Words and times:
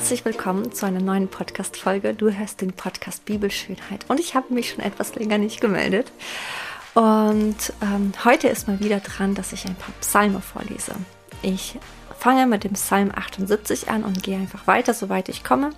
Herzlich 0.00 0.24
willkommen 0.24 0.72
zu 0.72 0.86
einer 0.86 1.02
neuen 1.02 1.28
Podcast-Folge. 1.28 2.14
Du 2.14 2.30
hörst 2.30 2.62
den 2.62 2.72
Podcast 2.72 3.26
Bibelschönheit 3.26 4.06
und 4.08 4.18
ich 4.18 4.34
habe 4.34 4.54
mich 4.54 4.70
schon 4.70 4.82
etwas 4.82 5.14
länger 5.14 5.36
nicht 5.36 5.60
gemeldet. 5.60 6.10
Und 6.94 7.74
ähm, 7.82 8.12
heute 8.24 8.48
ist 8.48 8.66
mal 8.66 8.80
wieder 8.80 9.00
dran, 9.00 9.34
dass 9.34 9.52
ich 9.52 9.66
ein 9.66 9.74
paar 9.74 9.92
Psalme 10.00 10.40
vorlese. 10.40 10.94
Ich 11.42 11.78
fange 12.18 12.46
mit 12.46 12.64
dem 12.64 12.72
Psalm 12.72 13.12
78 13.14 13.90
an 13.90 14.02
und 14.02 14.22
gehe 14.22 14.38
einfach 14.38 14.66
weiter, 14.66 14.94
soweit 14.94 15.28
ich 15.28 15.44
komme. 15.44 15.68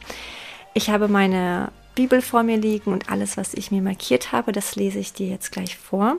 Ich 0.72 0.88
habe 0.88 1.08
meine 1.08 1.72
Bibel 1.94 2.22
vor 2.22 2.42
mir 2.42 2.56
liegen 2.56 2.92
und 2.92 3.10
alles, 3.10 3.36
was 3.36 3.54
ich 3.54 3.70
mir 3.70 3.82
markiert 3.82 4.32
habe, 4.32 4.52
das 4.52 4.76
lese 4.76 4.98
ich 4.98 5.12
dir 5.12 5.28
jetzt 5.28 5.52
gleich 5.52 5.76
vor. 5.76 6.16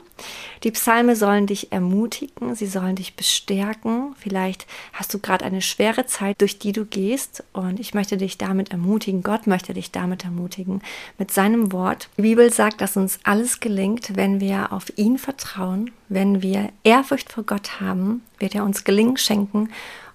Die 0.64 0.72
Psalme 0.72 1.16
sollen 1.16 1.48
dich 1.48 1.72
ermutigen, 1.72 2.56
sie 2.56 2.68
sollen 2.68 2.96
dich 2.96 3.16
bestärken. 3.16 4.16
Vielleicht 4.18 4.68
hast 4.94 5.14
du 5.14 5.20
gerade 5.20 5.46
eine 5.46 5.62
schwere 5.62 6.06
Zeit, 6.06 6.42
durch 6.42 6.60
die 6.60 6.72
du 6.72 6.86
gehst 6.86 7.44
und 7.54 7.80
ich 7.80 7.94
möchte 7.94 8.18
dich 8.18 8.38
damit 8.38 8.72
ermutigen. 8.72 9.24
Gott 9.24 9.48
möchte 9.48 9.74
dich 9.74 9.92
damit 9.92 10.26
ermutigen 10.26 10.82
mit 11.18 11.32
seinem 11.32 11.72
Wort. 11.72 12.10
Die 12.18 12.24
Bibel 12.24 12.52
sagt, 12.54 12.82
dass 12.82 12.98
uns 12.98 13.20
alles 13.24 13.60
gelingt, 13.60 14.16
wenn 14.16 14.40
wir 14.40 14.72
auf 14.72 14.96
ihn 14.98 15.18
vertrauen, 15.18 15.92
wenn 16.10 16.42
wir 16.42 16.70
Ehrfurcht 16.84 17.32
vor 17.32 17.44
Gott 17.44 17.80
haben, 17.80 18.22
wird 18.40 18.56
er 18.56 18.64
uns 18.64 18.84
Gelingen 18.84 19.18
schenken 19.18 19.70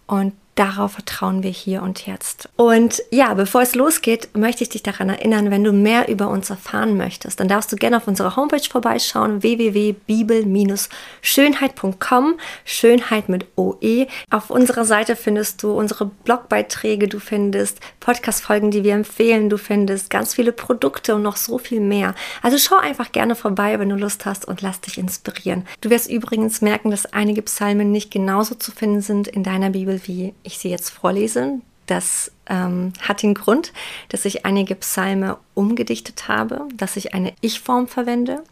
und 0.06 0.32
Darauf 0.58 0.92
vertrauen 0.94 1.44
wir 1.44 1.52
hier 1.52 1.84
und 1.84 2.08
jetzt. 2.08 2.48
Und 2.56 3.00
ja, 3.12 3.32
bevor 3.34 3.62
es 3.62 3.76
losgeht, 3.76 4.36
möchte 4.36 4.64
ich 4.64 4.70
dich 4.70 4.82
daran 4.82 5.08
erinnern, 5.08 5.52
wenn 5.52 5.62
du 5.62 5.72
mehr 5.72 6.08
über 6.08 6.26
uns 6.26 6.50
erfahren 6.50 6.96
möchtest, 6.96 7.38
dann 7.38 7.46
darfst 7.46 7.70
du 7.70 7.76
gerne 7.76 7.98
auf 7.98 8.08
unserer 8.08 8.34
Homepage 8.34 8.68
vorbeischauen, 8.68 9.44
www.bibel-schönheit.com, 9.44 12.40
Schönheit 12.64 13.28
mit 13.28 13.46
OE. 13.54 14.08
Auf 14.30 14.50
unserer 14.50 14.84
Seite 14.84 15.14
findest 15.14 15.62
du 15.62 15.70
unsere 15.70 16.06
Blogbeiträge, 16.06 17.06
du 17.06 17.20
findest 17.20 17.78
Podcast-Folgen, 18.00 18.72
die 18.72 18.82
wir 18.82 18.94
empfehlen, 18.94 19.50
du 19.50 19.58
findest 19.58 20.10
ganz 20.10 20.34
viele 20.34 20.50
Produkte 20.50 21.14
und 21.14 21.22
noch 21.22 21.36
so 21.36 21.58
viel 21.58 21.78
mehr. 21.78 22.16
Also 22.42 22.58
schau 22.58 22.78
einfach 22.78 23.12
gerne 23.12 23.36
vorbei, 23.36 23.78
wenn 23.78 23.90
du 23.90 23.94
Lust 23.94 24.26
hast 24.26 24.44
und 24.44 24.60
lass 24.60 24.80
dich 24.80 24.98
inspirieren. 24.98 25.68
Du 25.82 25.90
wirst 25.90 26.10
übrigens 26.10 26.62
merken, 26.62 26.90
dass 26.90 27.06
einige 27.06 27.42
Psalmen 27.42 27.92
nicht 27.92 28.10
genauso 28.10 28.56
zu 28.56 28.72
finden 28.72 29.02
sind 29.02 29.28
in 29.28 29.44
deiner 29.44 29.70
Bibel 29.70 30.00
wie 30.06 30.34
ich 30.48 30.58
sie 30.58 30.70
jetzt 30.70 30.90
vorlese, 30.90 31.60
das 31.86 32.32
ähm, 32.46 32.92
hat 33.00 33.22
den 33.22 33.34
Grund, 33.34 33.72
dass 34.08 34.24
ich 34.24 34.44
einige 34.44 34.74
Psalme 34.74 35.38
umgedichtet 35.54 36.28
habe, 36.28 36.68
dass 36.74 36.96
ich 36.96 37.14
eine 37.14 37.32
Ich-Form 37.40 37.88
verwende. 37.88 38.44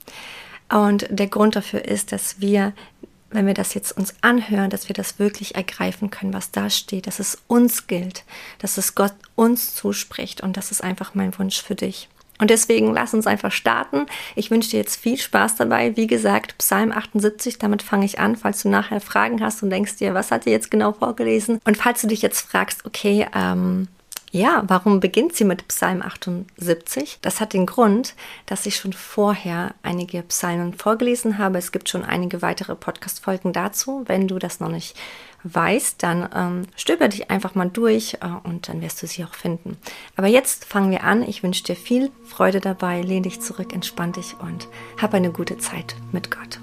Und 0.72 1.06
der 1.11 1.27
Grund 1.27 1.55
dafür 1.55 1.84
ist, 1.84 2.12
dass 2.12 2.41
wir, 2.41 2.72
wenn 3.30 3.47
wir 3.47 3.55
das 3.55 3.75
jetzt 3.75 3.92
uns 3.92 4.14
anhören, 4.22 4.70
dass 4.70 4.88
wir 4.88 4.94
das 4.94 5.19
wirklich 5.19 5.55
ergreifen 5.55 6.11
können, 6.11 6.33
was 6.33 6.50
da 6.50 6.70
steht, 6.70 7.06
dass 7.06 7.19
es 7.19 7.38
uns 7.47 7.86
gilt, 7.86 8.25
dass 8.58 8.78
es 8.78 8.94
Gott 8.94 9.14
uns 9.34 9.75
zuspricht. 9.75 10.41
Und 10.41 10.56
das 10.56 10.70
ist 10.70 10.83
einfach 10.83 11.14
mein 11.14 11.38
Wunsch 11.38 11.62
für 11.62 11.75
dich. 11.75 12.08
Und 12.39 12.51
deswegen 12.51 12.92
lass 12.92 13.15
uns 13.15 13.27
einfach 13.27 13.53
starten. 13.53 14.06
Ich 14.34 14.51
wünsche 14.51 14.70
dir 14.70 14.79
jetzt 14.79 14.97
viel 14.97 15.17
Spaß 15.17 15.56
dabei. 15.56 15.97
Wie 15.97 16.06
gesagt, 16.06 16.59
Psalm 16.59 16.93
78, 16.93 17.59
damit 17.59 17.83
fange 17.83 18.05
ich 18.05 18.19
an, 18.19 18.37
falls 18.37 18.62
du 18.62 18.69
nachher 18.69 19.01
Fragen 19.01 19.43
hast 19.43 19.62
und 19.62 19.70
denkst 19.70 19.97
dir, 19.97 20.15
was 20.15 20.31
hat 20.31 20.47
er 20.47 20.53
jetzt 20.53 20.70
genau 20.70 20.93
vorgelesen? 20.93 21.61
Und 21.65 21.77
falls 21.77 22.03
du 22.03 22.09
dich 22.09 22.23
jetzt 22.23 22.41
fragst, 22.41 22.84
okay, 22.84 23.27
ähm, 23.34 23.89
ja, 24.37 24.65
warum 24.67 25.01
beginnt 25.01 25.34
sie 25.34 25.45
mit 25.45 25.67
Psalm 25.69 26.03
78? 26.03 27.19
Das 27.23 27.41
hat 27.41 27.55
den 27.55 27.65
Grund, 27.65 28.15
dass 28.45 28.67
ich 28.67 28.77
schon 28.77 28.93
vorher 28.93 29.75
einige 29.83 30.23
Psalmen 30.23 30.75
vorgelesen 30.75 31.39
habe. 31.39 31.59
Es 31.59 31.73
gibt 31.73 31.89
schon 31.89 32.05
einige 32.05 32.43
weitere 32.43 32.75
Podcast-Folgen 32.75 33.55
dazu. 33.55 34.05
Wenn 34.06 34.28
du 34.28 34.39
das 34.39 34.61
noch 34.61 34.69
nicht 34.69 34.95
weißt, 35.43 36.03
dann 36.03 36.28
ähm, 36.34 36.62
stöber 36.77 37.09
dich 37.09 37.31
einfach 37.31 37.55
mal 37.55 37.70
durch 37.70 38.19
äh, 38.20 38.28
und 38.45 38.69
dann 38.69 38.83
wirst 38.83 39.03
du 39.03 39.06
sie 39.06 39.25
auch 39.25 39.34
finden. 39.34 39.78
Aber 40.16 40.27
jetzt 40.27 40.66
fangen 40.66 40.91
wir 40.91 41.05
an. 41.05 41.22
Ich 41.22 41.43
wünsche 41.43 41.65
dir 41.65 41.77
viel 41.77 42.10
Freude 42.25 42.60
dabei. 42.60 43.00
Lehn 43.00 43.22
dich 43.22 43.41
zurück, 43.41 43.72
entspann 43.72 44.12
dich 44.12 44.34
und 44.39 44.69
hab 45.00 45.15
eine 45.15 45.31
gute 45.31 45.56
Zeit 45.56 45.97
mit 46.12 46.31
Gott. 46.31 46.60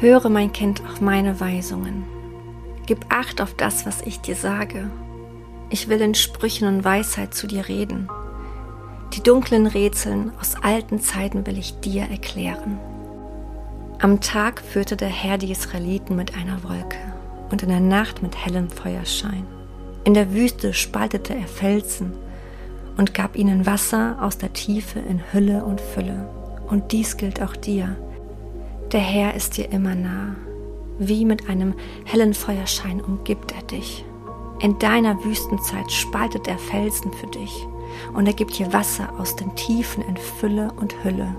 Höre, 0.00 0.28
mein 0.28 0.52
Kind, 0.52 0.80
auf 0.88 1.00
meine 1.00 1.40
Weisungen. 1.40 2.04
Gib 2.86 3.06
Acht 3.08 3.40
auf 3.40 3.54
das, 3.54 3.84
was 3.84 4.00
ich 4.02 4.20
dir 4.20 4.36
sage. 4.36 4.88
Ich 5.70 5.88
will 5.88 6.00
in 6.00 6.14
Sprüchen 6.14 6.68
und 6.68 6.84
Weisheit 6.84 7.34
zu 7.34 7.48
dir 7.48 7.66
reden. 7.66 8.08
Die 9.14 9.24
dunklen 9.24 9.66
Rätseln 9.66 10.30
aus 10.40 10.54
alten 10.62 11.00
Zeiten 11.00 11.44
will 11.48 11.58
ich 11.58 11.80
dir 11.80 12.02
erklären. 12.02 12.78
Am 13.98 14.20
Tag 14.20 14.60
führte 14.60 14.96
der 14.96 15.08
Herr 15.08 15.36
die 15.36 15.50
Israeliten 15.50 16.14
mit 16.14 16.36
einer 16.36 16.62
Wolke 16.62 16.98
und 17.50 17.64
in 17.64 17.68
der 17.68 17.80
Nacht 17.80 18.22
mit 18.22 18.36
hellem 18.36 18.70
Feuerschein. 18.70 19.48
In 20.04 20.14
der 20.14 20.32
Wüste 20.32 20.74
spaltete 20.74 21.34
er 21.34 21.48
Felsen 21.48 22.12
und 22.96 23.14
gab 23.14 23.34
ihnen 23.34 23.66
Wasser 23.66 24.16
aus 24.20 24.38
der 24.38 24.52
Tiefe 24.52 25.00
in 25.00 25.20
Hülle 25.32 25.64
und 25.64 25.80
Fülle. 25.80 26.28
Und 26.68 26.92
dies 26.92 27.16
gilt 27.16 27.42
auch 27.42 27.56
dir 27.56 27.96
der 28.92 29.00
Herr 29.00 29.34
ist 29.34 29.56
dir 29.56 29.70
immer 29.70 29.94
nah. 29.94 30.34
Wie 30.98 31.24
mit 31.24 31.48
einem 31.48 31.74
hellen 32.04 32.34
Feuerschein 32.34 33.00
umgibt 33.00 33.52
er 33.52 33.62
dich. 33.62 34.04
In 34.60 34.78
deiner 34.78 35.24
Wüstenzeit 35.24 35.92
spaltet 35.92 36.48
er 36.48 36.58
Felsen 36.58 37.12
für 37.12 37.28
dich 37.28 37.66
und 38.14 38.26
er 38.26 38.32
gibt 38.32 38.58
dir 38.58 38.72
Wasser 38.72 39.08
aus 39.18 39.36
den 39.36 39.54
Tiefen 39.54 40.02
in 40.02 40.16
Fülle 40.16 40.72
und 40.80 40.94
Hülle. 41.04 41.34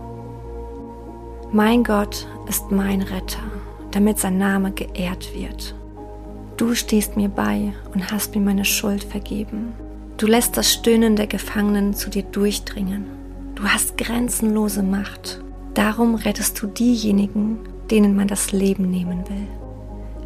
Mein 1.51 1.83
Gott 1.83 2.27
ist 2.47 2.71
mein 2.71 3.01
Retter, 3.01 3.43
damit 3.91 4.19
sein 4.19 4.37
Name 4.37 4.71
geehrt 4.71 5.33
wird. 5.33 5.75
Du 6.55 6.75
stehst 6.75 7.17
mir 7.17 7.29
bei 7.29 7.73
und 7.93 8.11
hast 8.11 8.35
mir 8.35 8.41
meine 8.41 8.65
Schuld 8.65 9.03
vergeben. 9.03 9.73
Du 10.17 10.27
lässt 10.27 10.55
das 10.55 10.71
Stöhnen 10.71 11.15
der 11.15 11.27
Gefangenen 11.27 11.93
zu 11.93 12.09
dir 12.09 12.23
durchdringen. 12.23 13.05
Du 13.55 13.63
hast 13.63 13.97
grenzenlose 13.97 14.83
Macht 14.83 15.41
Darum 15.73 16.15
rettest 16.15 16.61
du 16.61 16.67
diejenigen, 16.67 17.59
denen 17.91 18.15
man 18.15 18.27
das 18.27 18.51
Leben 18.51 18.89
nehmen 18.89 19.27
will. 19.29 19.47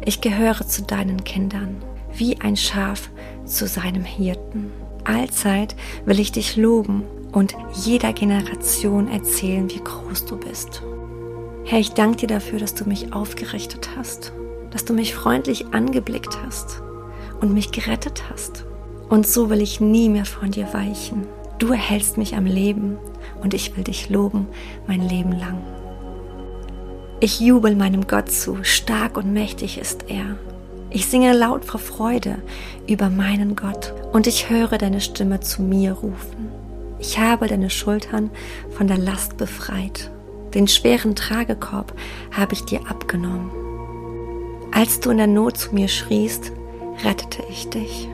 Ich 0.04 0.20
gehöre 0.20 0.66
zu 0.66 0.82
deinen 0.82 1.24
Kindern, 1.24 1.76
wie 2.12 2.40
ein 2.40 2.56
Schaf 2.56 3.10
zu 3.44 3.66
seinem 3.66 4.04
Hirten. 4.04 4.70
Allzeit 5.04 5.76
will 6.06 6.18
ich 6.20 6.32
dich 6.32 6.56
loben 6.56 7.04
und 7.32 7.54
jeder 7.74 8.12
Generation 8.12 9.08
erzählen, 9.08 9.68
wie 9.70 9.82
groß 9.82 10.26
du 10.26 10.36
bist. 10.36 10.82
Herr, 11.64 11.78
ich 11.78 11.92
danke 11.92 12.18
dir 12.18 12.28
dafür, 12.28 12.58
dass 12.58 12.74
du 12.74 12.84
mich 12.84 13.12
aufgerichtet 13.12 13.90
hast, 13.96 14.32
dass 14.70 14.84
du 14.84 14.92
mich 14.92 15.14
freundlich 15.14 15.66
angeblickt 15.72 16.38
hast 16.44 16.82
und 17.40 17.52
mich 17.52 17.72
gerettet 17.72 18.24
hast. 18.30 18.64
Und 19.08 19.26
so 19.26 19.50
will 19.50 19.60
ich 19.60 19.80
nie 19.80 20.08
mehr 20.08 20.24
von 20.24 20.50
dir 20.50 20.72
weichen. 20.72 21.26
Du 21.58 21.68
erhältst 21.68 22.18
mich 22.18 22.36
am 22.36 22.46
Leben 22.46 22.98
und 23.44 23.54
ich 23.54 23.76
will 23.76 23.84
dich 23.84 24.08
loben 24.08 24.48
mein 24.88 25.06
Leben 25.06 25.38
lang. 25.38 25.62
Ich 27.20 27.38
jubel 27.38 27.76
meinem 27.76 28.06
Gott 28.06 28.30
zu, 28.30 28.64
stark 28.64 29.16
und 29.16 29.32
mächtig 29.32 29.78
ist 29.78 30.06
er. 30.08 30.36
Ich 30.90 31.06
singe 31.06 31.32
laut 31.32 31.64
vor 31.64 31.80
Freude 31.80 32.38
über 32.88 33.10
meinen 33.10 33.54
Gott 33.54 33.92
und 34.12 34.26
ich 34.26 34.50
höre 34.50 34.78
deine 34.78 35.00
Stimme 35.00 35.40
zu 35.40 35.62
mir 35.62 35.92
rufen. 35.92 36.48
Ich 36.98 37.18
habe 37.18 37.46
deine 37.46 37.70
Schultern 37.70 38.30
von 38.70 38.86
der 38.86 38.98
Last 38.98 39.36
befreit. 39.36 40.10
Den 40.54 40.66
schweren 40.66 41.14
Tragekorb 41.14 41.94
habe 42.32 42.54
ich 42.54 42.64
dir 42.64 42.80
abgenommen. 42.88 43.50
Als 44.72 45.00
du 45.00 45.10
in 45.10 45.18
der 45.18 45.26
Not 45.26 45.58
zu 45.58 45.74
mir 45.74 45.88
schriest, 45.88 46.52
rettete 47.04 47.42
ich 47.50 47.68
dich. 47.70 48.08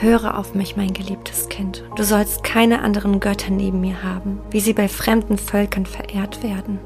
Höre 0.00 0.38
auf 0.38 0.54
mich, 0.54 0.76
mein 0.76 0.92
geliebtes 0.92 1.48
Kind. 1.48 1.82
Du 1.96 2.04
sollst 2.04 2.44
keine 2.44 2.82
anderen 2.82 3.18
Götter 3.18 3.50
neben 3.50 3.80
mir 3.80 4.04
haben, 4.04 4.38
wie 4.50 4.60
sie 4.60 4.72
bei 4.72 4.86
fremden 4.86 5.38
Völkern 5.38 5.86
verehrt 5.86 6.44
werden. 6.44 6.78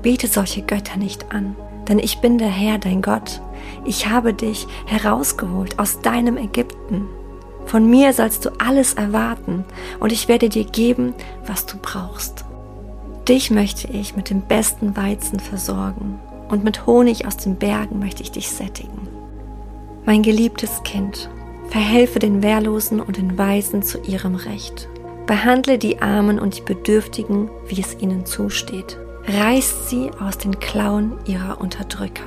Bete 0.00 0.26
solche 0.26 0.62
Götter 0.62 0.96
nicht 0.96 1.32
an, 1.32 1.54
denn 1.86 1.98
ich 1.98 2.22
bin 2.22 2.38
der 2.38 2.48
Herr, 2.48 2.78
dein 2.78 3.02
Gott. 3.02 3.42
Ich 3.84 4.08
habe 4.08 4.32
dich 4.32 4.66
herausgeholt 4.86 5.78
aus 5.78 6.00
deinem 6.00 6.38
Ägypten. 6.38 7.06
Von 7.66 7.90
mir 7.90 8.14
sollst 8.14 8.46
du 8.46 8.50
alles 8.58 8.94
erwarten 8.94 9.66
und 10.00 10.10
ich 10.10 10.26
werde 10.26 10.48
dir 10.48 10.64
geben, 10.64 11.12
was 11.46 11.66
du 11.66 11.76
brauchst. 11.76 12.46
Dich 13.28 13.50
möchte 13.50 13.88
ich 13.88 14.16
mit 14.16 14.30
dem 14.30 14.40
besten 14.40 14.96
Weizen 14.96 15.40
versorgen 15.40 16.20
und 16.48 16.64
mit 16.64 16.86
Honig 16.86 17.26
aus 17.26 17.36
den 17.36 17.56
Bergen 17.56 17.98
möchte 17.98 18.22
ich 18.22 18.32
dich 18.32 18.48
sättigen. 18.48 19.08
Mein 20.06 20.22
geliebtes 20.22 20.82
Kind, 20.84 21.28
verhelfe 21.70 22.18
den 22.18 22.42
Wehrlosen 22.42 23.00
und 23.00 23.16
den 23.16 23.36
Weisen 23.36 23.82
zu 23.82 23.98
ihrem 24.02 24.34
Recht. 24.34 24.88
Behandle 25.26 25.78
die 25.78 26.00
Armen 26.00 26.38
und 26.38 26.56
die 26.56 26.62
Bedürftigen, 26.62 27.50
wie 27.66 27.80
es 27.80 28.00
ihnen 28.00 28.26
zusteht. 28.26 28.98
Reißt 29.26 29.88
sie 29.88 30.10
aus 30.20 30.38
den 30.38 30.60
Klauen 30.60 31.18
ihrer 31.26 31.60
Unterdrücker. 31.60 32.22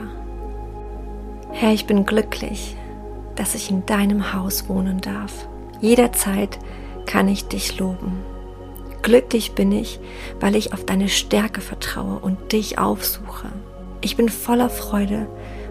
Herr, 1.51 1.74
ich 1.74 1.86
bin 1.86 2.06
glücklich, 2.06 2.75
dass 3.36 3.56
ich 3.56 3.71
in 3.71 3.86
deinem 3.86 4.33
Haus 4.33 4.68
wohnen 4.68 5.00
darf. 5.00 5.47
Jederzeit 5.80 6.59
kann 7.06 7.30
ich 7.30 7.47
dich 7.47 7.80
loben. 7.80 8.21
Glücklich 9.01 9.53
bin 9.53 9.71
ich, 9.71 10.00
weil 10.41 10.56
ich 10.56 10.74
auf 10.74 10.86
deine 10.86 11.07
Stärke 11.07 11.62
vertraue 11.62 12.19
und 12.19 12.51
dich 12.51 12.77
aufsuche. 12.77 13.47
Ich 14.01 14.18
bin 14.18 14.30
voller 14.30 14.69
Freude, 14.69 15.27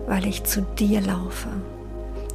weil 0.06 0.26
ich 0.26 0.44
zu 0.44 0.62
dir 0.62 1.02
laufe. 1.02 1.48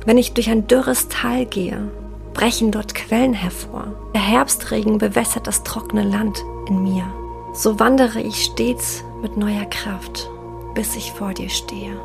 Wenn 0.06 0.18
ich 0.18 0.34
durch 0.34 0.50
ein 0.50 0.68
dürres 0.68 1.08
Tal 1.08 1.46
gehe, 1.46 1.90
brechen 2.34 2.72
dort 2.72 2.94
Quellen 2.94 3.34
hervor. 3.34 3.94
Der 4.14 4.22
Herbstregen 4.22 4.98
bewässert 4.98 5.48
das 5.48 5.64
trockene 5.64 6.04
Land 6.04 6.44
in 6.68 6.84
mir. 6.84 7.06
So 7.54 7.80
wandere 7.80 8.20
ich 8.20 8.44
stets 8.44 9.04
mit 9.22 9.38
neuer 9.38 9.66
Kraft, 9.66 10.30
bis 10.74 10.96
ich 10.96 11.12
vor 11.12 11.34
dir 11.34 11.50
stehe. 11.50 11.96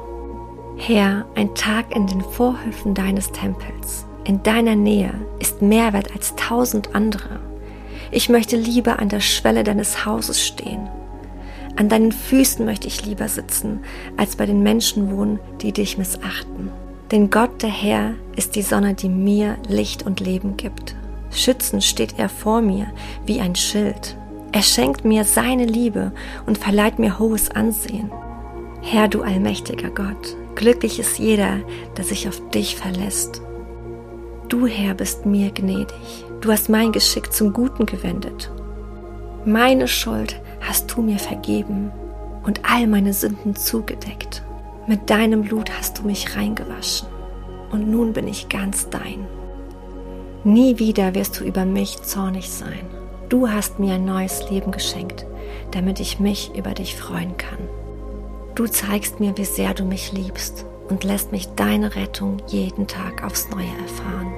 Herr, 0.77 1.27
ein 1.35 1.55
Tag 1.57 1.97
in 1.97 2.07
den 2.07 2.21
Vorhöfen 2.21 2.95
deines 2.95 3.33
Tempels, 3.33 4.07
in 4.25 4.43
deiner 4.45 4.77
Nähe, 4.77 5.13
ist 5.41 5.61
mehr 5.61 5.93
wert 5.93 6.13
als 6.15 6.37
tausend 6.37 6.95
andere. 6.95 7.41
Ich 8.13 8.29
möchte 8.29 8.57
lieber 8.57 9.01
an 9.01 9.09
der 9.09 9.21
Schwelle 9.21 9.65
deines 9.65 10.07
Hauses 10.07 10.47
stehen. 10.47 10.89
An 11.77 11.89
deinen 11.89 12.13
Füßen 12.13 12.65
möchte 12.65 12.87
ich 12.87 13.05
lieber 13.05 13.29
sitzen, 13.29 13.81
als 14.17 14.37
bei 14.37 14.47
den 14.47 14.63
Menschen 14.63 15.11
wohnen, 15.17 15.41
die 15.63 15.73
dich 15.73 15.99
missachten. 15.99 16.71
Denn 17.11 17.31
Gott, 17.31 17.63
der 17.63 17.71
Herr, 17.71 18.15
ist 18.37 18.55
die 18.55 18.63
Sonne, 18.63 18.95
die 18.95 19.09
mir 19.09 19.57
Licht 19.67 20.05
und 20.05 20.21
Leben 20.21 20.57
gibt. 20.57 20.95
Schützend 21.31 21.85
steht 21.85 22.19
er 22.19 22.29
vor 22.29 22.61
mir 22.61 22.89
wie 23.25 23.41
ein 23.41 23.55
Schild. 23.55 24.17
Er 24.53 24.63
schenkt 24.63 25.05
mir 25.05 25.25
seine 25.25 25.65
Liebe 25.65 26.13
und 26.47 26.59
verleiht 26.59 26.99
mir 26.99 27.19
hohes 27.19 27.51
Ansehen. 27.51 28.11
Herr, 28.83 29.09
du 29.09 29.23
allmächtiger 29.23 29.91
Gott, 29.91 30.37
glücklich 30.55 30.99
ist 30.99 31.19
jeder, 31.19 31.61
der 31.97 32.05
sich 32.05 32.29
auf 32.29 32.41
dich 32.51 32.77
verlässt. 32.77 33.43
Du, 34.49 34.67
Herr, 34.67 34.95
bist 34.95 35.27
mir 35.27 35.51
gnädig. 35.51 36.25
Du 36.41 36.51
hast 36.51 36.69
mein 36.69 36.93
Geschick 36.93 37.33
zum 37.33 37.53
Guten 37.53 37.85
gewendet. 37.85 38.51
Meine 39.45 39.89
Schuld 39.89 40.41
hast 40.61 40.95
du 40.95 41.03
mir 41.03 41.19
vergeben 41.19 41.91
und 42.45 42.61
all 42.65 42.87
meine 42.87 43.13
Sünden 43.13 43.57
zugedeckt. 43.57 44.43
Mit 44.89 45.11
deinem 45.11 45.43
Blut 45.43 45.71
hast 45.77 45.99
du 45.99 46.03
mich 46.05 46.35
reingewaschen 46.35 47.09
und 47.71 47.91
nun 47.91 48.15
bin 48.15 48.27
ich 48.27 48.49
ganz 48.49 48.89
dein. 48.89 49.27
Nie 50.45 50.79
wieder 50.79 51.15
wirst 51.15 51.39
du 51.39 51.45
über 51.45 51.67
mich 51.67 52.01
zornig 52.01 52.49
sein. 52.49 52.87
Du 53.29 53.51
hast 53.51 53.79
mir 53.79 53.97
ein 53.97 54.07
neues 54.07 54.49
Leben 54.49 54.71
geschenkt, 54.71 55.27
damit 55.73 56.01
ich 56.01 56.21
mich 56.21 56.57
über 56.57 56.71
dich 56.71 56.97
freuen 56.97 57.37
kann. 57.37 57.59
Du 58.55 58.67
zeigst 58.67 59.21
mir, 59.21 59.37
wie 59.37 59.45
sehr 59.45 59.75
du 59.75 59.85
mich 59.85 60.13
liebst 60.13 60.65
und 60.89 61.05
lässt 61.05 61.33
mich 61.33 61.49
deine 61.49 61.95
Rettung 61.95 62.39
jeden 62.47 62.87
Tag 62.87 63.23
aufs 63.23 63.51
Neue 63.51 63.69
erfahren. 63.83 64.33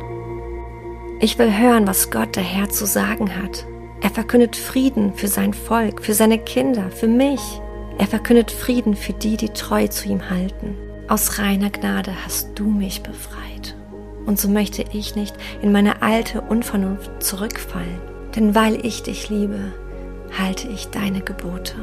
Ich 1.21 1.39
will 1.39 1.57
hören, 1.57 1.87
was 1.87 2.11
Gott 2.11 2.35
der 2.35 2.43
Herr 2.43 2.69
zu 2.71 2.87
sagen 2.87 3.37
hat. 3.37 3.67
Er 4.01 4.11
verkündet 4.11 4.57
Frieden 4.57 5.15
für 5.15 5.29
sein 5.29 5.55
Volk, 5.55 6.03
für 6.03 6.15
seine 6.15 6.39
Kinder, 6.39 6.91
für 6.91 7.07
mich. 7.07 7.61
Er 8.01 8.07
verkündet 8.07 8.51
Frieden 8.51 8.97
für 8.97 9.13
die, 9.13 9.37
die 9.37 9.51
treu 9.51 9.87
zu 9.87 10.09
ihm 10.09 10.31
halten. 10.31 10.75
Aus 11.07 11.39
reiner 11.39 11.69
Gnade 11.69 12.15
hast 12.25 12.49
du 12.55 12.65
mich 12.65 13.03
befreit. 13.03 13.77
Und 14.25 14.41
so 14.41 14.49
möchte 14.49 14.87
ich 14.95 15.17
nicht 15.17 15.37
in 15.61 15.71
meine 15.71 16.01
alte 16.01 16.41
Unvernunft 16.41 17.23
zurückfallen. 17.23 18.01
Denn 18.35 18.55
weil 18.55 18.87
ich 18.87 19.03
dich 19.03 19.29
liebe, 19.29 19.75
halte 20.39 20.69
ich 20.69 20.87
deine 20.87 21.21
Gebote. 21.21 21.75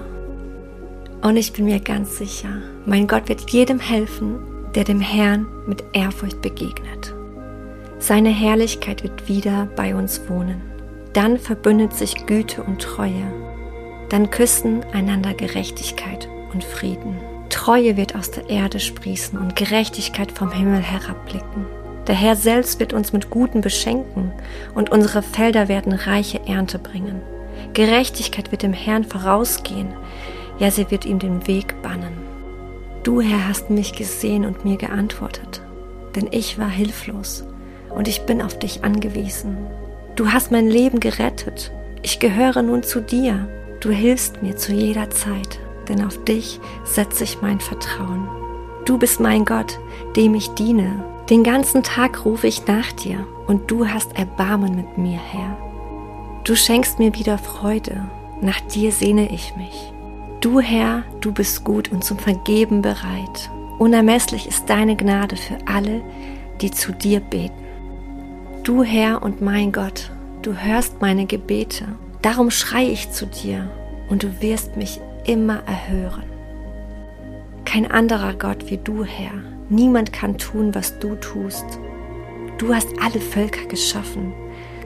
Und 1.22 1.38
ich 1.38 1.54
bin 1.54 1.66
mir 1.66 1.80
ganz 1.82 2.18
sicher, 2.18 2.64
mein 2.88 3.08
Gott 3.08 3.30
wird 3.30 3.52
jedem 3.52 3.80
helfen, 3.80 4.40
der 4.74 4.86
dem 4.86 5.02
Herrn 5.02 5.46
mit 5.68 5.84
Ehrfurcht 5.94 6.42
begegnet. 6.42 7.14
Seine 8.00 8.30
Herrlichkeit 8.30 9.04
wird 9.04 9.28
wieder 9.28 9.68
bei 9.76 9.94
uns 9.94 10.28
wohnen. 10.28 10.64
Dann 11.14 11.38
verbündet 11.38 11.94
sich 11.94 12.26
Güte 12.26 12.64
und 12.64 12.82
Treue 12.82 13.47
dann 14.10 14.30
küssen 14.30 14.86
einander 14.94 15.34
Gerechtigkeit 15.34 16.30
und 16.54 16.64
Frieden. 16.64 17.18
Treue 17.50 17.98
wird 17.98 18.16
aus 18.16 18.32
der 18.32 18.50
Erde 18.50 18.80
sprießen 18.80 19.38
und 19.38 19.56
Gerechtigkeit 19.56 20.32
vom 20.32 20.52
Himmel 20.52 20.82
herabblicken. 20.82 21.66
Der 22.08 22.16
Herr 22.16 22.36
selbst 22.36 22.80
wird 22.80 22.94
uns 22.94 23.12
mit 23.12 23.30
Guten 23.30 23.62
beschenken 23.62 24.32
und 24.76 24.92
unsere 24.92 25.22
Felder 25.22 25.68
werden 25.68 25.94
reiche 25.94 26.40
Ernte 26.48 26.80
bringen. 26.80 27.22
Gerechtigkeit 27.74 28.52
wird 28.52 28.64
dem 28.64 28.74
Herrn 28.74 29.04
vorausgehen, 29.04 29.90
ja 30.60 30.72
sie 30.72 30.90
wird 30.90 31.06
ihm 31.06 31.20
den 31.20 31.48
Weg 31.48 31.82
bannen. 31.82 32.18
Du, 33.04 33.22
Herr, 33.22 33.48
hast 33.48 33.70
mich 33.70 33.94
gesehen 33.94 34.46
und 34.46 34.66
mir 34.66 34.78
geantwortet, 34.78 35.62
denn 36.16 36.28
ich 36.32 36.58
war 36.58 36.70
hilflos 36.70 37.44
und 37.90 38.08
ich 38.08 38.22
bin 38.22 38.42
auf 38.42 38.58
dich 38.58 38.84
angewiesen. 38.84 39.58
Du 40.16 40.32
hast 40.32 40.52
mein 40.52 40.68
Leben 40.68 41.00
gerettet, 41.00 41.72
ich 42.02 42.20
gehöre 42.20 42.62
nun 42.62 42.84
zu 42.84 43.02
dir. 43.02 43.48
Du 43.80 43.92
hilfst 43.92 44.42
mir 44.42 44.58
zu 44.58 44.74
jeder 44.74 45.10
Zeit, 45.12 45.60
denn 45.88 46.04
auf 46.04 46.24
dich 46.24 46.60
setze 46.84 47.24
ich 47.24 47.42
mein 47.42 47.60
Vertrauen. 47.60 48.28
Du 48.86 48.98
bist 48.98 49.20
mein 49.20 49.46
Gott, 49.46 49.80
dem 50.16 50.34
ich 50.34 50.50
diene. 50.52 51.04
Den 51.30 51.44
ganzen 51.44 51.84
Tag 51.84 52.26
rufe 52.26 52.48
ich 52.48 52.66
nach 52.66 52.92
dir 52.92 53.28
und 53.46 53.70
du 53.70 53.88
hast 53.88 54.18
Erbarmen 54.18 54.76
mit 54.76 54.98
mir, 54.98 55.20
Herr. 55.20 55.58
Du 56.44 56.56
schenkst 56.56 56.98
mir 56.98 57.14
wieder 57.14 57.38
Freude, 57.38 58.10
nach 58.42 58.60
dir 58.62 58.92
sehne 58.92 59.32
ich 59.32 59.56
mich. 59.56 59.94
Du, 60.40 60.60
Herr, 60.60 61.04
du 61.20 61.32
bist 61.32 61.64
gut 61.64 61.92
und 61.92 62.04
zum 62.04 62.18
Vergeben 62.18 62.82
bereit. 62.82 63.52
Unermesslich 63.78 64.48
ist 64.48 64.70
deine 64.70 64.96
Gnade 64.96 65.36
für 65.36 65.58
alle, 65.66 66.02
die 66.62 66.72
zu 66.72 66.94
dir 66.94 67.20
beten. 67.20 67.54
Du, 68.64 68.84
Herr 68.84 69.22
und 69.22 69.42
mein 69.42 69.72
Gott, 69.72 70.12
du 70.42 70.54
hörst 70.54 71.02
meine 71.02 71.26
Gebete 71.26 71.86
Darum 72.28 72.52
schreie 72.52 72.90
ich 72.90 73.10
zu 73.10 73.26
dir 73.26 73.70
und 74.10 74.24
du 74.24 74.42
wirst 74.42 74.76
mich 74.76 75.00
immer 75.26 75.62
erhören. 75.66 76.26
Kein 77.64 77.90
anderer 77.90 78.34
Gott 78.34 78.70
wie 78.70 78.76
du, 78.76 79.06
Herr. 79.06 79.32
Niemand 79.70 80.12
kann 80.12 80.38
tun, 80.38 80.76
was 80.76 81.00
du 81.00 81.16
tust. 81.16 81.64
Du 82.58 82.76
hast 82.76 82.90
alle 83.02 83.22
Völker 83.22 83.66
geschaffen. 83.68 84.34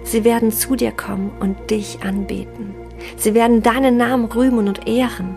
Sie 0.04 0.24
werden 0.24 0.52
zu 0.52 0.76
dir 0.76 0.92
kommen 0.92 1.32
und 1.40 1.72
dich 1.72 2.04
anbeten. 2.04 2.76
Sie 3.18 3.34
werden 3.34 3.64
deinen 3.64 3.98
Namen 3.98 4.26
rühmen 4.26 4.68
und 4.68 4.88
ehren, 4.88 5.36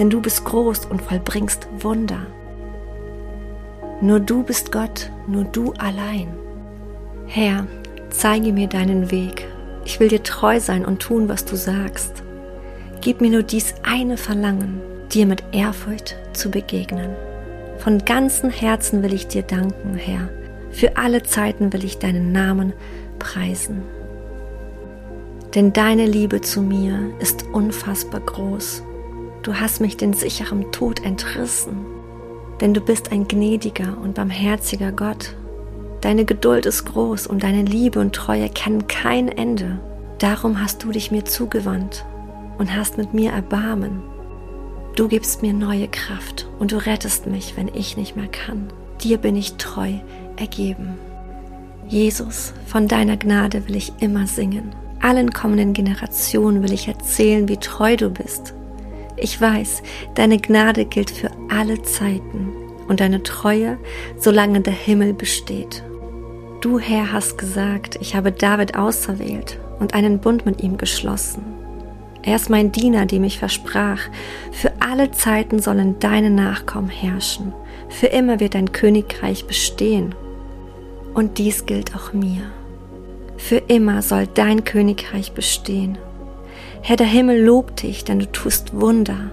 denn 0.00 0.10
du 0.10 0.20
bist 0.20 0.44
groß 0.44 0.86
und 0.86 1.00
vollbringst 1.00 1.68
Wunder. 1.78 2.26
Nur 4.00 4.18
du 4.18 4.42
bist 4.42 4.72
Gott, 4.72 5.12
nur 5.28 5.44
du 5.44 5.72
allein. 5.74 6.26
Herr, 7.28 7.68
zeige 8.10 8.52
mir 8.52 8.66
deinen 8.66 9.12
Weg 9.12 9.46
ich 9.86 10.00
will 10.00 10.08
dir 10.08 10.24
treu 10.24 10.58
sein 10.58 10.84
und 10.84 11.00
tun, 11.00 11.28
was 11.28 11.44
du 11.44 11.56
sagst. 11.56 12.24
Gib 13.00 13.20
mir 13.20 13.30
nur 13.30 13.44
dies 13.44 13.74
eine 13.84 14.16
Verlangen, 14.16 14.80
dir 15.12 15.26
mit 15.26 15.44
Ehrfurcht 15.52 16.16
zu 16.32 16.50
begegnen. 16.50 17.10
Von 17.78 18.04
ganzem 18.04 18.50
Herzen 18.50 19.04
will 19.04 19.14
ich 19.14 19.28
dir 19.28 19.42
danken, 19.42 19.94
Herr. 19.94 20.28
Für 20.72 20.96
alle 20.96 21.22
Zeiten 21.22 21.72
will 21.72 21.84
ich 21.84 21.98
deinen 21.98 22.32
Namen 22.32 22.72
preisen. 23.20 23.82
Denn 25.54 25.72
deine 25.72 26.06
Liebe 26.06 26.40
zu 26.40 26.62
mir 26.62 27.12
ist 27.20 27.44
unfassbar 27.52 28.20
groß. 28.20 28.82
Du 29.42 29.54
hast 29.54 29.80
mich 29.80 29.96
den 29.96 30.14
sicheren 30.14 30.72
Tod 30.72 31.04
entrissen. 31.04 31.86
Denn 32.60 32.74
du 32.74 32.80
bist 32.80 33.12
ein 33.12 33.28
gnädiger 33.28 33.96
und 34.02 34.14
barmherziger 34.14 34.90
Gott 34.90 35.36
Deine 36.06 36.24
Geduld 36.24 36.66
ist 36.66 36.84
groß 36.84 37.26
und 37.26 37.42
deine 37.42 37.64
Liebe 37.64 37.98
und 37.98 38.14
Treue 38.14 38.48
kennen 38.48 38.86
kein 38.86 39.26
Ende. 39.26 39.80
Darum 40.20 40.62
hast 40.62 40.84
du 40.84 40.92
dich 40.92 41.10
mir 41.10 41.24
zugewandt 41.24 42.04
und 42.58 42.72
hast 42.76 42.96
mit 42.96 43.12
mir 43.12 43.32
Erbarmen. 43.32 44.04
Du 44.94 45.08
gibst 45.08 45.42
mir 45.42 45.52
neue 45.52 45.88
Kraft 45.88 46.46
und 46.60 46.70
du 46.70 46.76
rettest 46.76 47.26
mich, 47.26 47.54
wenn 47.56 47.66
ich 47.74 47.96
nicht 47.96 48.14
mehr 48.14 48.28
kann. 48.28 48.68
Dir 49.02 49.18
bin 49.18 49.34
ich 49.34 49.54
treu 49.54 49.94
ergeben. 50.36 50.94
Jesus, 51.88 52.54
von 52.68 52.86
deiner 52.86 53.16
Gnade 53.16 53.66
will 53.66 53.74
ich 53.74 53.92
immer 53.98 54.28
singen. 54.28 54.76
Allen 55.02 55.32
kommenden 55.32 55.72
Generationen 55.72 56.62
will 56.62 56.72
ich 56.72 56.86
erzählen, 56.86 57.48
wie 57.48 57.56
treu 57.56 57.96
du 57.96 58.10
bist. 58.10 58.54
Ich 59.16 59.40
weiß, 59.40 59.82
deine 60.14 60.38
Gnade 60.38 60.84
gilt 60.84 61.10
für 61.10 61.32
alle 61.48 61.82
Zeiten 61.82 62.52
und 62.86 63.00
deine 63.00 63.24
Treue, 63.24 63.76
solange 64.20 64.60
der 64.60 64.72
Himmel 64.72 65.12
besteht. 65.12 65.82
Du, 66.60 66.78
Herr, 66.78 67.12
hast 67.12 67.36
gesagt, 67.36 67.98
ich 68.00 68.16
habe 68.16 68.32
David 68.32 68.76
auserwählt 68.76 69.58
und 69.78 69.94
einen 69.94 70.18
Bund 70.20 70.46
mit 70.46 70.62
ihm 70.62 70.78
geschlossen. 70.78 71.44
Er 72.22 72.36
ist 72.36 72.50
mein 72.50 72.72
Diener, 72.72 73.06
dem 73.06 73.24
ich 73.24 73.38
versprach, 73.38 74.00
für 74.52 74.72
alle 74.80 75.12
Zeiten 75.12 75.60
sollen 75.60 75.98
deine 76.00 76.30
Nachkommen 76.30 76.88
herrschen, 76.88 77.52
für 77.88 78.06
immer 78.06 78.40
wird 78.40 78.54
dein 78.54 78.72
Königreich 78.72 79.46
bestehen. 79.46 80.14
Und 81.14 81.38
dies 81.38 81.66
gilt 81.66 81.94
auch 81.94 82.12
mir. 82.12 82.42
Für 83.36 83.58
immer 83.58 84.02
soll 84.02 84.26
dein 84.26 84.64
Königreich 84.64 85.32
bestehen. 85.32 85.98
Herr 86.82 86.96
der 86.96 87.06
Himmel 87.06 87.44
lobt 87.44 87.82
dich, 87.82 88.04
denn 88.04 88.18
du 88.18 88.32
tust 88.32 88.74
Wunder. 88.80 89.30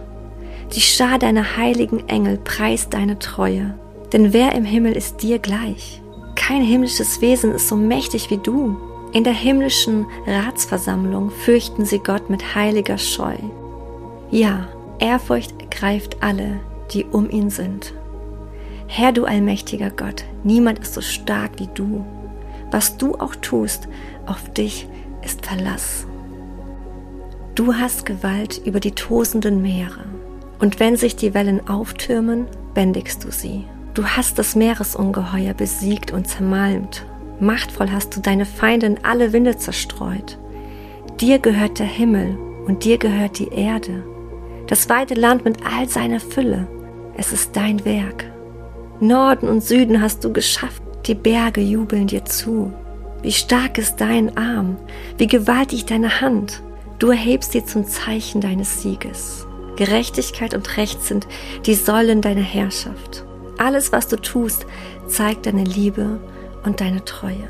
Die 0.76 0.82
Schar 0.82 1.20
deiner 1.20 1.58
heiligen 1.58 2.08
Engel 2.10 2.38
preist 2.38 2.94
deine 2.94 3.18
Treue. 3.18 3.74
Denn 4.12 4.34
wer 4.34 4.54
im 4.54 4.66
Himmel 4.66 4.94
ist 4.94 5.24
dir 5.24 5.40
gleich? 5.40 6.03
Kein 6.36 6.62
himmlisches 6.62 7.22
Wesen 7.22 7.54
ist 7.54 7.68
so 7.68 7.76
mächtig 7.76 8.30
wie 8.30 8.38
du. 8.38 8.78
In 9.14 9.24
der 9.24 9.34
himmlischen 9.34 10.08
Ratsversammlung 10.26 11.30
fürchten 11.30 11.86
sie 11.86 12.00
Gott 12.00 12.30
mit 12.30 12.56
heiliger 12.56 12.98
Scheu. 12.98 13.36
Ja, 14.32 14.68
Ehrfurcht 15.00 15.54
ergreift 15.62 16.18
alle, 16.22 16.60
die 16.92 17.06
um 17.06 17.30
ihn 17.30 17.50
sind. 17.50 17.94
Herr, 18.88 19.12
du 19.12 19.26
allmächtiger 19.26 19.90
Gott, 19.90 20.26
niemand 20.44 20.80
ist 20.80 20.94
so 20.94 21.02
stark 21.02 21.60
wie 21.60 21.70
du. 21.74 22.06
Was 22.72 22.98
du 22.98 23.16
auch 23.16 23.36
tust, 23.36 23.88
auf 24.26 24.52
dich 24.54 24.88
ist 25.24 25.46
Verlass. 25.46 26.08
Du 27.56 27.76
hast 27.76 28.06
Gewalt 28.06 28.62
über 28.66 28.80
die 28.80 28.94
tosenden 28.94 29.62
Meere, 29.62 30.06
und 30.60 30.80
wenn 30.80 30.98
sich 30.98 31.16
die 31.16 31.34
Wellen 31.34 31.68
auftürmen, 31.68 32.48
bändigst 32.74 33.24
du 33.24 33.32
sie. 33.32 33.66
Du 33.94 34.04
hast 34.06 34.40
das 34.40 34.56
Meeresungeheuer 34.56 35.54
besiegt 35.54 36.12
und 36.12 36.28
zermalmt. 36.28 37.06
Machtvoll 37.40 37.92
hast 37.92 38.16
du 38.16 38.22
deine 38.22 38.46
Feinde 38.46 38.88
in 38.88 39.04
alle 39.04 39.34
Winde 39.34 39.58
zerstreut. 39.58 40.40
Dir 41.20 41.38
gehört 41.38 41.78
der 41.78 41.86
Himmel 41.86 42.38
und 42.66 42.86
dir 42.86 42.98
gehört 42.98 43.38
die 43.38 43.50
Erde, 43.50 44.04
das 44.66 44.90
weite 44.90 45.14
Land 45.14 45.46
mit 45.46 45.60
all 45.64 45.88
seiner 45.88 46.20
Fülle. 46.20 46.68
Es 47.18 47.32
ist 47.32 47.56
dein 47.56 47.86
Werk. 47.86 48.26
Norden 49.00 49.48
und 49.48 49.64
Süden 49.64 50.02
hast 50.02 50.24
du 50.24 50.34
geschafft, 50.34 50.82
die 51.06 51.16
Berge 51.16 51.62
jubeln 51.62 52.08
dir 52.08 52.26
zu. 52.26 52.74
Wie 53.22 53.32
stark 53.32 53.78
ist 53.78 53.98
dein 53.98 54.36
Arm, 54.38 54.78
wie 55.18 55.28
gewaltig 55.28 55.86
deine 55.86 56.20
Hand. 56.20 56.64
Du 56.98 57.10
erhebst 57.12 57.52
sie 57.52 57.64
zum 57.64 57.86
Zeichen 57.86 58.42
deines 58.42 58.82
Sieges. 58.82 59.46
Gerechtigkeit 59.76 60.56
und 60.56 60.78
Recht 60.78 61.04
sind 61.04 61.28
die 61.66 61.76
Säulen 61.76 62.22
deiner 62.22 62.42
Herrschaft. 62.42 63.26
Alles, 63.58 63.92
was 63.92 64.08
du 64.08 64.18
tust, 64.18 64.66
zeigt 65.08 65.46
deine 65.46 65.64
Liebe 65.64 66.20
und 66.66 66.82
deine 66.82 67.04
Treue. 67.06 67.50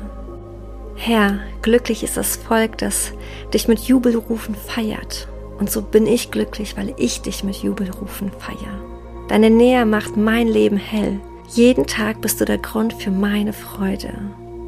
Herr, 0.96 1.40
glücklich 1.62 2.02
ist 2.02 2.16
das 2.16 2.36
Volk, 2.36 2.78
das 2.78 3.12
dich 3.52 3.68
mit 3.68 3.80
Jubelrufen 3.80 4.54
feiert. 4.54 5.28
Und 5.58 5.70
so 5.70 5.82
bin 5.82 6.06
ich 6.06 6.30
glücklich, 6.30 6.76
weil 6.76 6.94
ich 6.96 7.22
dich 7.22 7.44
mit 7.44 7.56
Jubelrufen 7.56 8.30
feier. 8.38 8.80
Deine 9.28 9.50
Nähe 9.50 9.86
macht 9.86 10.16
mein 10.16 10.48
Leben 10.48 10.76
hell. 10.76 11.20
Jeden 11.48 11.86
Tag 11.86 12.20
bist 12.20 12.40
du 12.40 12.44
der 12.44 12.58
Grund 12.58 12.92
für 12.94 13.10
meine 13.10 13.52
Freude. 13.52 14.12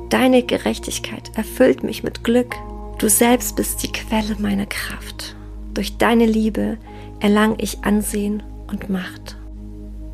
Deine 0.08 0.42
Gerechtigkeit 0.42 1.32
erfüllt 1.36 1.82
mich 1.82 2.02
mit 2.02 2.22
Glück. 2.22 2.54
Du 2.98 3.08
selbst 3.08 3.56
bist 3.56 3.82
die 3.82 3.92
Quelle 3.92 4.36
meiner 4.38 4.66
Kraft. 4.66 5.34
Durch 5.74 5.98
deine 5.98 6.26
Liebe 6.26 6.78
erlang 7.20 7.56
ich 7.58 7.84
Ansehen 7.84 8.42
und 8.70 8.88
Macht. 8.88 9.35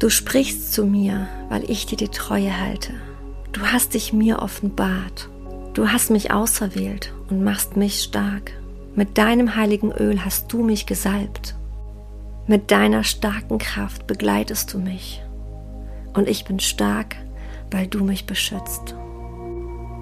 Du 0.02 0.11
sprichst 0.11 0.73
zu 0.73 0.85
mir, 0.85 1.28
weil 1.49 1.71
ich 1.71 1.87
dir 1.87 1.94
die 1.94 2.09
Treue 2.09 2.59
halte. 2.59 2.92
Du 3.52 3.61
hast 3.61 3.94
dich 3.94 4.12
mir 4.12 4.42
offenbart. 4.42 5.28
Du 5.75 5.92
hast 5.92 6.11
mich 6.11 6.32
auserwählt 6.32 7.14
und 7.30 7.44
machst 7.44 7.76
mich 7.76 8.02
stark. 8.02 8.50
Mit 8.97 9.16
deinem 9.16 9.54
heiligen 9.54 9.92
Öl 9.92 10.25
hast 10.25 10.52
du 10.52 10.64
mich 10.64 10.87
gesalbt. 10.87 11.54
Mit 12.49 12.73
deiner 12.73 13.04
starken 13.04 13.59
Kraft 13.59 14.09
begleitest 14.09 14.75
du 14.75 14.80
mich 14.80 15.23
und 16.14 16.28
ich 16.28 16.47
bin 16.47 16.59
stark, 16.59 17.14
weil 17.71 17.87
du 17.87 18.02
mich 18.02 18.26
beschützt. 18.26 18.97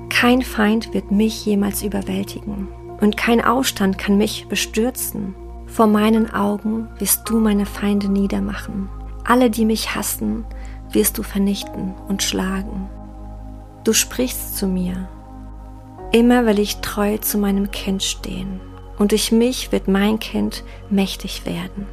Kein 0.09 0.41
Feind 0.41 0.95
wird 0.95 1.11
mich 1.11 1.45
jemals 1.45 1.83
überwältigen 1.83 2.69
und 3.03 3.19
kein 3.19 3.45
Aufstand 3.45 3.99
kann 3.99 4.17
mich 4.17 4.47
bestürzen. 4.49 5.35
Vor 5.67 5.89
meinen 5.89 6.33
Augen 6.33 6.89
wirst 6.99 7.29
du 7.29 7.39
meine 7.39 7.67
Feinde 7.67 8.09
niedermachen. 8.09 8.89
Alle, 9.25 9.51
die 9.51 9.65
mich 9.65 9.95
hassen, 9.95 10.45
wirst 10.93 11.19
du 11.19 11.23
vernichten 11.23 11.95
und 12.09 12.23
schlagen. 12.23 12.89
Du 13.85 13.93
sprichst 13.93 14.57
zu 14.57 14.67
mir. 14.67 15.09
Immer 16.13 16.47
will 16.47 16.59
ich 16.59 16.79
treu 16.79 17.19
zu 17.19 17.39
meinem 17.39 17.71
Kind 17.71 18.03
stehen 18.03 18.61
und 18.99 19.13
durch 19.13 19.33
mich 19.33 19.73
wird 19.73 19.89
mein 19.89 20.19
Kind 20.19 20.65
mächtig 20.91 21.47
werden. 21.47 21.87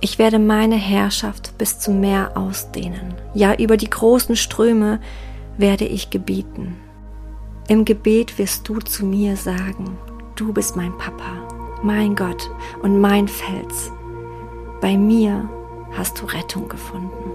Ich 0.00 0.18
werde 0.18 0.38
meine 0.38 0.76
Herrschaft 0.76 1.56
bis 1.56 1.78
zum 1.78 2.00
Meer 2.00 2.32
ausdehnen. 2.36 3.14
Ja, 3.32 3.54
über 3.54 3.76
die 3.78 3.88
großen 3.88 4.36
Ströme 4.36 5.00
werde 5.56 5.86
ich 5.86 6.10
gebieten. 6.10 6.76
Im 7.68 7.86
Gebet 7.86 8.38
wirst 8.38 8.68
du 8.68 8.78
zu 8.80 9.06
mir 9.06 9.36
sagen, 9.36 9.96
du 10.36 10.52
bist 10.52 10.76
mein 10.76 10.96
Papa, 10.98 11.48
mein 11.82 12.14
Gott 12.14 12.50
und 12.82 13.00
mein 13.00 13.26
Fels. 13.26 13.90
Bei 14.82 14.98
mir 14.98 15.48
hast 15.96 16.20
du 16.20 16.26
Rettung 16.26 16.68
gefunden. 16.68 17.32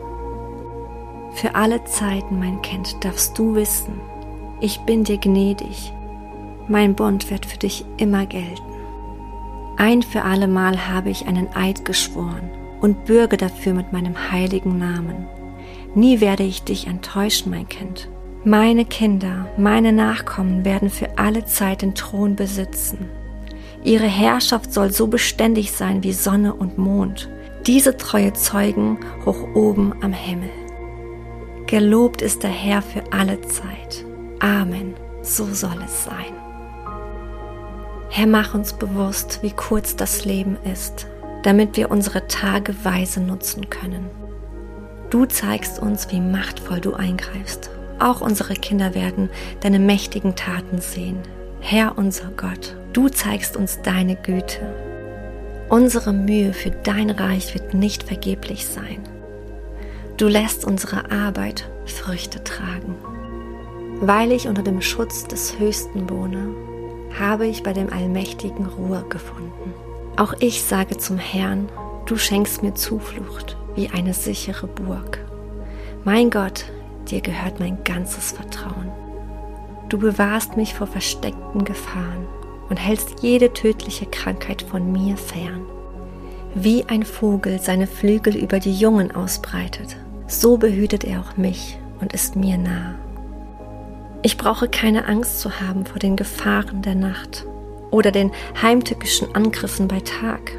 Für 1.33 1.55
alle 1.55 1.83
Zeiten, 1.85 2.39
mein 2.39 2.61
Kind, 2.61 3.03
darfst 3.03 3.37
du 3.37 3.55
wissen, 3.55 3.99
ich 4.61 4.79
bin 4.81 5.03
dir 5.03 5.17
gnädig. 5.17 5.93
Mein 6.67 6.95
Bund 6.95 7.31
wird 7.31 7.45
für 7.45 7.57
dich 7.57 7.85
immer 7.97 8.25
gelten. 8.25 8.61
Ein 9.77 10.01
für 10.01 10.23
allemal 10.23 10.89
habe 10.89 11.09
ich 11.09 11.25
einen 11.25 11.55
Eid 11.55 11.85
geschworen 11.85 12.49
und 12.81 13.05
bürge 13.05 13.37
dafür 13.37 13.73
mit 13.73 13.93
meinem 13.93 14.31
heiligen 14.31 14.77
Namen. 14.77 15.27
Nie 15.95 16.19
werde 16.19 16.43
ich 16.43 16.63
dich 16.63 16.87
enttäuschen, 16.87 17.51
mein 17.51 17.67
Kind. 17.67 18.09
Meine 18.43 18.85
Kinder, 18.85 19.47
meine 19.57 19.91
Nachkommen 19.91 20.63
werden 20.65 20.89
für 20.89 21.17
alle 21.17 21.45
Zeit 21.45 21.81
den 21.81 21.95
Thron 21.95 22.35
besitzen. 22.35 23.09
Ihre 23.83 24.07
Herrschaft 24.07 24.73
soll 24.73 24.91
so 24.91 25.07
beständig 25.07 25.71
sein 25.71 26.03
wie 26.03 26.13
Sonne 26.13 26.53
und 26.53 26.77
Mond, 26.77 27.29
diese 27.69 27.95
treue 27.95 28.33
Zeugen 28.33 28.97
hoch 29.25 29.55
oben 29.55 29.93
am 30.01 30.11
Himmel. 30.11 30.49
Gelobt 31.67 32.21
ist 32.21 32.43
der 32.43 32.49
Herr 32.49 32.81
für 32.81 33.03
alle 33.13 33.39
Zeit. 33.41 34.03
Amen, 34.41 34.95
so 35.21 35.45
soll 35.45 35.81
es 35.85 36.03
sein. 36.03 36.33
Herr, 38.09 38.27
mach 38.27 38.53
uns 38.53 38.73
bewusst, 38.73 39.39
wie 39.43 39.51
kurz 39.51 39.95
das 39.95 40.25
Leben 40.25 40.57
ist 40.73 41.07
damit 41.43 41.77
wir 41.77 41.91
unsere 41.91 42.27
Tage 42.27 42.73
weise 42.83 43.21
nutzen 43.21 43.69
können. 43.69 44.09
Du 45.09 45.25
zeigst 45.25 45.79
uns, 45.79 46.11
wie 46.11 46.21
machtvoll 46.21 46.81
du 46.81 46.93
eingreifst. 46.93 47.69
Auch 47.99 48.21
unsere 48.21 48.53
Kinder 48.53 48.93
werden 48.93 49.29
deine 49.61 49.79
mächtigen 49.79 50.35
Taten 50.35 50.79
sehen. 50.79 51.19
Herr 51.59 51.97
unser 51.97 52.31
Gott, 52.37 52.75
du 52.93 53.09
zeigst 53.09 53.57
uns 53.57 53.81
deine 53.81 54.15
Güte. 54.15 54.88
Unsere 55.69 56.13
Mühe 56.13 56.53
für 56.53 56.71
dein 56.71 57.11
Reich 57.11 57.53
wird 57.53 57.75
nicht 57.75 58.01
vergeblich 58.01 58.65
sein. 58.65 59.03
Du 60.17 60.27
lässt 60.27 60.65
unsere 60.65 61.11
Arbeit 61.11 61.69
Früchte 61.85 62.43
tragen. 62.43 62.95
Weil 64.01 64.31
ich 64.31 64.47
unter 64.47 64.63
dem 64.63 64.81
Schutz 64.81 65.25
des 65.25 65.59
Höchsten 65.59 66.09
wohne, 66.09 66.49
habe 67.19 67.45
ich 67.45 67.61
bei 67.61 67.73
dem 67.73 67.93
Allmächtigen 67.93 68.65
Ruhe 68.65 69.05
gefunden. 69.09 69.73
Auch 70.17 70.33
ich 70.39 70.63
sage 70.63 70.97
zum 70.97 71.19
Herrn, 71.19 71.69
du 72.07 72.17
schenkst 72.17 72.63
mir 72.63 72.73
Zuflucht 72.73 73.55
wie 73.75 73.89
eine 73.89 74.15
sichere 74.15 74.65
Burg. 74.65 75.19
Mein 76.03 76.31
Gott, 76.31 76.65
dir 77.11 77.21
gehört 77.21 77.59
mein 77.59 77.83
ganzes 77.83 78.31
Vertrauen. 78.31 78.91
Du 79.87 79.99
bewahrst 79.99 80.57
mich 80.57 80.73
vor 80.73 80.87
versteckten 80.87 81.63
Gefahren 81.63 82.27
und 82.69 82.77
hältst 82.77 83.21
jede 83.21 83.53
tödliche 83.53 84.05
Krankheit 84.05 84.61
von 84.61 84.91
mir 84.91 85.17
fern. 85.17 85.65
Wie 86.55 86.85
ein 86.87 87.03
Vogel 87.03 87.59
seine 87.59 87.87
Flügel 87.87 88.35
über 88.35 88.59
die 88.59 88.73
Jungen 88.73 89.11
ausbreitet, 89.11 89.97
so 90.27 90.57
behütet 90.57 91.03
er 91.03 91.21
auch 91.21 91.37
mich 91.37 91.77
und 92.01 92.13
ist 92.13 92.35
mir 92.35 92.57
nah. 92.57 92.95
Ich 94.21 94.37
brauche 94.37 94.67
keine 94.67 95.07
Angst 95.07 95.39
zu 95.39 95.61
haben 95.61 95.85
vor 95.85 95.99
den 95.99 96.15
Gefahren 96.15 96.81
der 96.81 96.95
Nacht 96.95 97.45
oder 97.91 98.11
den 98.11 98.31
heimtückischen 98.61 99.33
Angriffen 99.33 99.87
bei 99.87 99.99
Tag. 100.01 100.51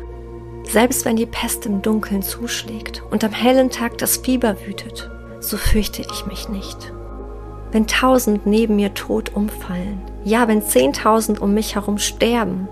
Selbst 0.65 1.05
wenn 1.05 1.17
die 1.17 1.27
Pest 1.27 1.67
im 1.67 1.83
Dunkeln 1.83 2.23
zuschlägt 2.23 3.03
und 3.11 3.25
am 3.25 3.33
hellen 3.33 3.71
Tag 3.71 3.99
das 3.99 4.19
Fieber 4.19 4.57
wütet, 4.67 5.11
so 5.41 5.57
fürchte 5.57 6.03
ich 6.03 6.27
mich 6.27 6.49
nicht. 6.49 6.93
Wenn 7.73 7.87
tausend 7.87 8.47
neben 8.47 8.77
mir 8.77 8.95
tot 8.95 9.35
umfallen, 9.35 10.01
ja, 10.25 10.49
wenn 10.49 10.63
zehntausend 10.63 11.41
um 11.41 11.55
mich 11.55 11.75
herum 11.75 11.99
sterben, 11.99 12.69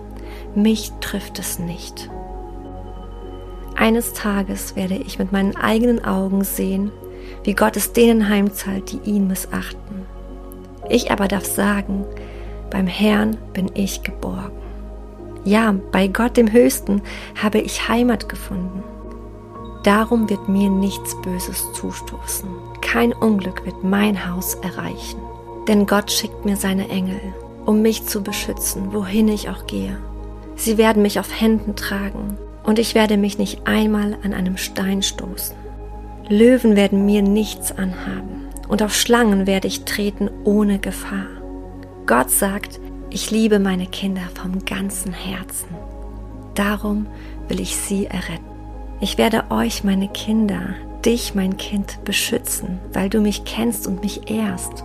mich 0.54 0.92
trifft 1.00 1.38
es 1.38 1.58
nicht. 1.58 2.10
Eines 3.76 4.12
Tages 4.12 4.74
werde 4.76 4.96
ich 4.96 5.18
mit 5.18 5.32
meinen 5.32 5.56
eigenen 5.56 6.04
Augen 6.04 6.44
sehen, 6.44 6.90
wie 7.44 7.54
Gott 7.54 7.76
es 7.76 7.92
denen 7.92 8.28
heimzahlt, 8.28 8.92
die 8.92 9.10
ihn 9.10 9.28
missachten. 9.28 10.06
Ich 10.88 11.10
aber 11.10 11.28
darf 11.28 11.44
sagen, 11.44 12.04
beim 12.70 12.86
Herrn 12.86 13.36
bin 13.52 13.70
ich 13.74 14.02
geborgen. 14.02 14.58
Ja, 15.44 15.74
bei 15.92 16.08
Gott 16.08 16.36
dem 16.36 16.52
Höchsten 16.52 17.02
habe 17.40 17.58
ich 17.58 17.88
Heimat 17.88 18.28
gefunden. 18.28 18.82
Darum 19.84 20.28
wird 20.28 20.48
mir 20.48 20.68
nichts 20.68 21.14
Böses 21.22 21.72
zustoßen. 21.72 22.48
Kein 22.80 23.12
Unglück 23.12 23.64
wird 23.64 23.84
mein 23.84 24.28
Haus 24.28 24.54
erreichen. 24.56 25.20
Denn 25.68 25.86
Gott 25.86 26.10
schickt 26.10 26.44
mir 26.46 26.56
seine 26.56 26.88
Engel, 26.88 27.20
um 27.66 27.82
mich 27.82 28.06
zu 28.06 28.22
beschützen, 28.22 28.94
wohin 28.94 29.28
ich 29.28 29.50
auch 29.50 29.66
gehe. 29.66 29.98
Sie 30.56 30.78
werden 30.78 31.02
mich 31.02 31.20
auf 31.20 31.40
Händen 31.40 31.76
tragen 31.76 32.38
und 32.64 32.78
ich 32.78 32.94
werde 32.94 33.16
mich 33.16 33.38
nicht 33.38 33.66
einmal 33.66 34.16
an 34.24 34.32
einem 34.32 34.56
Stein 34.56 35.02
stoßen. 35.02 35.54
Löwen 36.28 36.74
werden 36.74 37.06
mir 37.06 37.22
nichts 37.22 37.70
anhaben 37.70 38.48
und 38.68 38.82
auf 38.82 38.94
Schlangen 38.94 39.46
werde 39.46 39.68
ich 39.68 39.84
treten 39.84 40.30
ohne 40.44 40.78
Gefahr. 40.78 41.26
Gott 42.06 42.30
sagt, 42.30 42.80
ich 43.10 43.30
liebe 43.30 43.58
meine 43.58 43.86
Kinder 43.86 44.22
vom 44.34 44.64
ganzen 44.64 45.12
Herzen. 45.12 45.68
Darum 46.54 47.06
will 47.48 47.60
ich 47.60 47.76
sie 47.76 48.06
erretten. 48.06 48.44
Ich 49.00 49.16
werde 49.16 49.44
euch, 49.50 49.84
meine 49.84 50.08
Kinder, 50.08 50.74
dich, 51.04 51.34
mein 51.34 51.56
Kind, 51.56 52.02
beschützen, 52.04 52.80
weil 52.92 53.08
du 53.08 53.20
mich 53.20 53.44
kennst 53.44 53.86
und 53.86 54.02
mich 54.02 54.30
ehrst. 54.30 54.84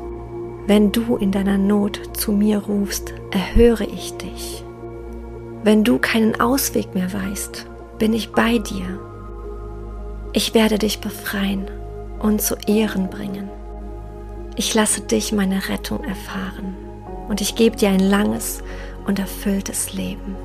Wenn 0.66 0.94
du 0.94 1.18
in 1.18 1.32
deiner 1.32 1.58
Not 1.58 2.00
zu 2.14 2.32
mir 2.32 2.60
rufst, 2.60 3.14
erhöre 3.32 3.84
ich 3.84 4.16
dich. 4.18 4.64
Wenn 5.64 5.84
du 5.84 6.00
keinen 6.00 6.40
Ausweg 6.40 6.96
mehr 6.96 7.12
weißt, 7.12 7.68
bin 8.00 8.14
ich 8.14 8.32
bei 8.32 8.60
dir. 8.60 9.00
Ich 10.32 10.54
werde 10.54 10.78
dich 10.78 11.02
befreien 11.02 11.66
und 12.20 12.42
zu 12.42 12.56
Ehren 12.66 13.10
bringen. 13.10 13.50
Ich 14.56 14.74
lasse 14.74 15.02
dich 15.02 15.34
meine 15.34 15.68
Rettung 15.68 16.02
erfahren 16.04 16.76
und 17.28 17.42
ich 17.42 17.56
gebe 17.56 17.76
dir 17.76 17.90
ein 17.90 18.00
langes 18.00 18.64
und 19.06 19.20
erfülltes 19.20 19.94
Leben. 19.94 20.36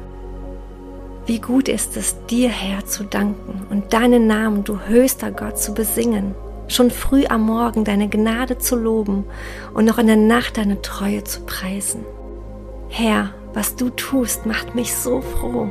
Wie 1.26 1.38
gut 1.38 1.68
ist 1.68 1.96
es, 1.96 2.16
dir, 2.26 2.48
Herr, 2.48 2.84
zu 2.87 3.04
danken 3.04 3.66
und 3.70 3.92
deinen 3.92 4.26
Namen, 4.26 4.64
du 4.64 4.80
höchster 4.80 5.30
Gott, 5.30 5.58
zu 5.58 5.75
besingen, 5.75 6.34
schon 6.68 6.90
früh 6.90 7.26
am 7.26 7.42
Morgen 7.42 7.84
deine 7.84 8.08
Gnade 8.08 8.58
zu 8.58 8.76
loben 8.76 9.25
und 9.75 9.84
noch 9.84 9.98
in 9.98 10.06
der 10.06 10.16
Nacht 10.16 10.56
deine 10.56 10.82
Treue 10.82 11.25
zu 11.25 11.40
preisen. 11.40 12.04
Herr, 12.88 13.30
was 13.54 13.76
du 13.76 13.90
tust, 13.90 14.46
macht 14.46 14.75
mich 14.75 14.94
so 14.94 15.20
froh 15.20 15.68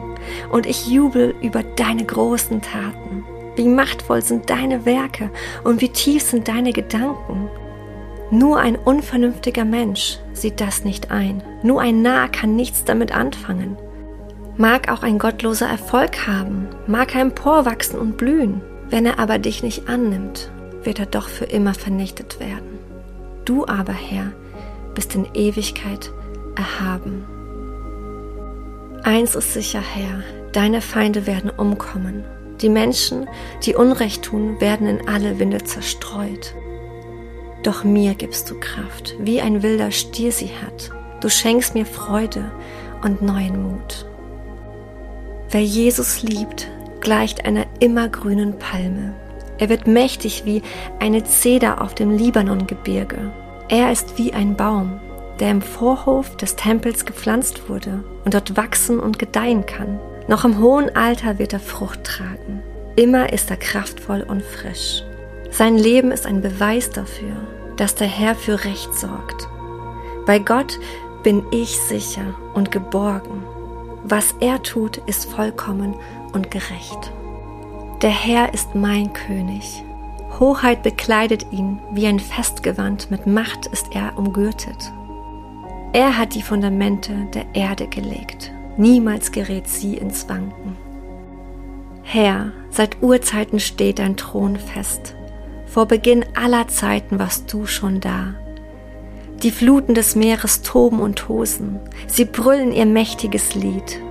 und 0.52 0.66
ich 0.66 0.88
jubel 0.88 1.36
über 1.42 1.64
deine 1.64 2.06
großen 2.06 2.62
Taten. 2.62 3.24
Wie 3.56 3.68
machtvoll 3.68 4.22
sind 4.22 4.50
deine 4.50 4.86
Werke 4.86 5.32
und 5.64 5.82
wie 5.82 5.90
tief 5.90 6.24
sind 6.24 6.48
deine 6.48 6.74
Gedanken. 6.74 7.50
Nur 8.30 8.60
ein 8.60 8.76
unvernünftiger 8.76 9.66
Mensch 9.66 10.20
sieht 10.34 10.60
das 10.60 10.84
nicht 10.84 11.12
ein. 11.12 11.42
Nur 11.64 11.82
ein 11.82 12.02
Narr 12.02 12.28
kann 12.30 12.56
nichts 12.56 12.84
damit 12.84 13.16
anfangen 13.16 13.78
mag 14.58 14.92
auch 14.92 15.04
ein 15.04 15.20
gottloser 15.20 15.68
Erfolg 15.68 16.28
haben, 16.28 16.68
mag 16.88 17.16
er 17.16 17.22
emporwachsen 17.22 17.98
und 17.98 18.18
blühen. 18.18 18.62
Wenn 18.90 19.06
er 19.06 19.20
aber 19.20 19.38
dich 19.38 19.64
nicht 19.64 19.90
annimmt, 19.90 20.52
wird 20.88 21.00
er 21.00 21.06
doch 21.06 21.28
für 21.28 21.44
immer 21.44 21.74
vernichtet 21.74 22.40
werden. 22.40 22.80
Du 23.44 23.68
aber, 23.68 23.92
Herr, 23.92 24.32
bist 24.96 25.14
in 25.16 25.28
Ewigkeit 25.34 26.14
erhaben. 26.56 27.26
Eins 29.04 29.36
ist 29.36 29.54
sicher, 29.54 29.82
Herr, 29.82 30.24
deine 30.54 30.80
Feinde 30.80 31.28
werden 31.28 31.50
umkommen. 31.50 32.24
Die 32.62 32.70
Menschen, 32.70 33.28
die 33.64 33.76
Unrecht 33.76 34.24
tun, 34.24 34.62
werden 34.62 34.88
in 34.88 35.10
alle 35.10 35.40
Winde 35.40 35.62
zerstreut. 35.62 36.56
Doch 37.64 37.84
mir 37.84 38.16
gibst 38.16 38.50
du 38.50 38.58
Kraft, 38.58 39.14
wie 39.20 39.42
ein 39.42 39.64
wilder 39.64 39.92
Stier 39.92 40.32
sie 40.32 40.52
hat. 40.66 40.92
Du 41.20 41.30
schenkst 41.30 41.74
mir 41.74 41.86
Freude 41.86 42.50
und 43.04 43.22
neuen 43.22 43.62
Mut. 43.62 44.06
Wer 45.52 45.64
Jesus 45.64 46.24
liebt, 46.24 46.70
gleicht 47.02 47.44
einer 47.44 47.66
immergrünen 47.82 48.58
Palme. 48.58 49.27
Er 49.58 49.70
wird 49.70 49.88
mächtig 49.88 50.46
wie 50.46 50.62
eine 51.00 51.24
Zeder 51.24 51.82
auf 51.82 51.96
dem 51.96 52.12
Libanongebirge. 52.12 53.32
Er 53.70 53.92
ist 53.92 54.18
wie 54.18 54.34
ein 54.34 54.56
Baum, 54.56 55.00
der 55.40 55.52
im 55.52 55.62
Vorhof 55.62 56.38
des 56.38 56.56
Tempels 56.56 57.06
gepflanzt 57.06 57.70
wurde 57.70 58.04
und 58.24 58.34
dort 58.34 58.56
wachsen 58.56 59.00
und 59.00 59.20
gedeihen 59.20 59.66
kann. 59.66 60.00
Noch 60.28 60.46
im 60.46 60.60
hohen 60.60 60.96
Alter 60.96 61.40
wird 61.40 61.54
er 61.54 61.60
Frucht 61.60 62.04
tragen. 62.04 62.62
Immer 62.96 63.32
ist 63.34 63.50
er 63.50 63.58
kraftvoll 63.58 64.26
und 64.28 64.44
frisch. 64.44 65.04
Sein 65.52 65.78
Leben 65.78 66.12
ist 66.12 66.26
ein 66.26 66.42
Beweis 66.42 66.90
dafür, 66.90 67.36
dass 67.78 67.96
der 67.96 68.08
Herr 68.08 68.36
für 68.36 68.64
Recht 68.66 68.94
sorgt. 68.94 69.48
Bei 70.26 70.40
Gott 70.40 70.80
bin 71.24 71.44
ich 71.52 71.78
sicher 71.78 72.36
und 72.54 72.72
geborgen. 72.72 73.44
Was 74.04 74.36
er 74.40 74.62
tut, 74.64 74.98
ist 75.08 75.30
vollkommen 75.32 75.96
und 76.34 76.52
gerecht. 76.52 77.12
Der 78.04 78.12
Herr 78.12 78.54
ist 78.54 78.76
mein 78.76 79.12
König. 79.12 79.84
Hoheit 80.40 80.84
bekleidet 80.84 81.48
ihn 81.52 81.80
wie 81.92 82.06
ein 82.06 82.20
Festgewand, 82.20 83.10
mit 83.10 83.26
Macht 83.26 83.66
ist 83.66 83.88
er 83.96 84.20
umgürtet. 84.20 84.94
Er 85.94 86.16
hat 86.16 86.36
die 86.36 86.44
Fundamente 86.44 87.28
der 87.34 87.46
Erde 87.54 87.88
gelegt. 87.88 88.52
Niemals 88.78 89.32
gerät 89.32 89.68
sie 89.68 89.98
ins 89.98 90.30
Wanken. 90.30 90.78
Herr, 92.04 92.52
seit 92.70 93.02
Urzeiten 93.02 93.60
steht 93.60 93.98
dein 93.98 94.16
Thron 94.16 94.58
fest. 94.58 95.16
Vor 95.66 95.88
Beginn 95.88 96.24
aller 96.36 96.68
Zeiten 96.68 97.18
warst 97.18 97.52
du 97.52 97.66
schon 97.66 98.00
da. 98.00 98.36
Die 99.42 99.52
Fluten 99.52 99.96
des 99.96 100.16
Meeres 100.16 100.62
toben 100.62 101.00
und 101.00 101.18
tosen, 101.18 101.80
sie 102.06 102.26
brüllen 102.26 102.72
ihr 102.72 102.86
mächtiges 102.86 103.56
Lied. 103.56 104.02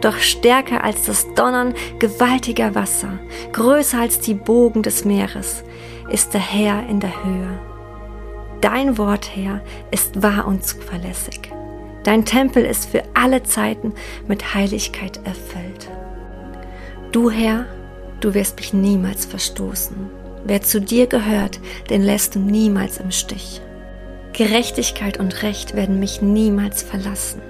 Doch 0.00 0.16
stärker 0.18 0.82
als 0.82 1.04
das 1.04 1.26
Donnern 1.34 1.74
gewaltiger 1.98 2.74
Wasser, 2.74 3.18
größer 3.52 4.00
als 4.00 4.20
die 4.20 4.34
Bogen 4.34 4.82
des 4.82 5.04
Meeres, 5.04 5.62
ist 6.10 6.32
der 6.32 6.40
Herr 6.40 6.88
in 6.88 7.00
der 7.00 7.24
Höhe. 7.24 7.58
Dein 8.60 8.98
Wort, 8.98 9.30
Herr, 9.34 9.62
ist 9.90 10.22
wahr 10.22 10.46
und 10.46 10.64
zuverlässig. 10.64 11.40
Dein 12.02 12.24
Tempel 12.24 12.64
ist 12.64 12.90
für 12.90 13.02
alle 13.14 13.42
Zeiten 13.42 13.92
mit 14.26 14.54
Heiligkeit 14.54 15.20
erfüllt. 15.24 15.90
Du, 17.12 17.30
Herr, 17.30 17.66
du 18.20 18.32
wirst 18.34 18.56
mich 18.56 18.72
niemals 18.72 19.26
verstoßen. 19.26 19.96
Wer 20.44 20.62
zu 20.62 20.80
dir 20.80 21.06
gehört, 21.06 21.60
den 21.90 22.02
lässt 22.02 22.34
du 22.34 22.38
niemals 22.38 22.98
im 22.98 23.10
Stich. 23.10 23.60
Gerechtigkeit 24.32 25.18
und 25.18 25.42
Recht 25.42 25.74
werden 25.74 26.00
mich 26.00 26.22
niemals 26.22 26.82
verlassen. 26.82 27.42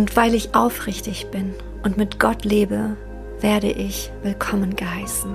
Und 0.00 0.16
weil 0.16 0.34
ich 0.34 0.54
aufrichtig 0.54 1.26
bin 1.30 1.52
und 1.82 1.98
mit 1.98 2.18
Gott 2.18 2.46
lebe, 2.46 2.96
werde 3.40 3.70
ich 3.70 4.10
willkommen 4.22 4.74
geheißen. 4.74 5.30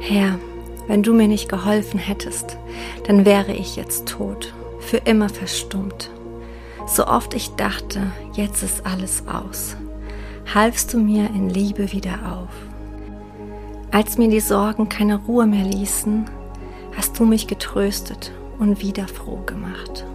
Herr, 0.00 0.38
wenn 0.88 1.02
du 1.02 1.12
mir 1.12 1.28
nicht 1.28 1.50
geholfen 1.50 2.00
hättest, 2.00 2.56
dann 3.06 3.26
wäre 3.26 3.52
ich 3.52 3.76
jetzt 3.76 4.08
tot, 4.08 4.54
für 4.80 4.96
immer 4.96 5.28
verstummt. 5.28 6.10
So 6.86 7.06
oft 7.06 7.34
ich 7.34 7.50
dachte, 7.56 8.10
jetzt 8.32 8.62
ist 8.62 8.86
alles 8.86 9.24
aus, 9.28 9.76
halfst 10.54 10.94
du 10.94 10.98
mir 10.98 11.26
in 11.26 11.50
Liebe 11.50 11.92
wieder 11.92 12.14
auf. 12.32 12.54
Als 13.90 14.16
mir 14.16 14.30
die 14.30 14.40
Sorgen 14.40 14.88
keine 14.88 15.16
Ruhe 15.16 15.44
mehr 15.44 15.66
ließen, 15.66 16.24
hast 16.96 17.20
du 17.20 17.26
mich 17.26 17.48
getröstet 17.48 18.32
und 18.58 18.80
wieder 18.80 19.08
froh 19.08 19.42
gemacht. 19.44 20.06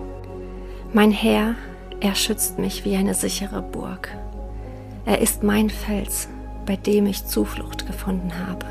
Mein 0.92 1.12
Herr, 1.12 1.54
er 2.02 2.16
schützt 2.16 2.60
mich 2.60 2.86
wie 2.86 2.96
eine 2.96 3.14
sichere 3.14 3.62
Burg. 3.62 4.10
Er 5.06 5.20
ist 5.22 5.44
mein 5.44 5.70
Fels, 5.70 6.30
bei 6.66 6.76
dem 6.76 7.06
ich 7.06 7.26
Zuflucht 7.26 7.88
gefunden 7.88 8.32
habe. 8.48 8.66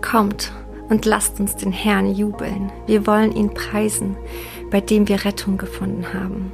Kommt 0.00 0.52
und 0.88 1.04
lasst 1.06 1.40
uns 1.40 1.56
den 1.56 1.72
Herrn 1.72 2.14
jubeln. 2.14 2.70
Wir 2.86 3.06
wollen 3.06 3.32
ihn 3.32 3.52
preisen, 3.54 4.16
bei 4.70 4.80
dem 4.80 5.08
wir 5.08 5.24
Rettung 5.24 5.56
gefunden 5.56 6.12
haben. 6.14 6.52